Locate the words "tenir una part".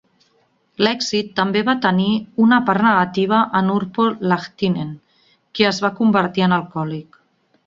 1.83-2.85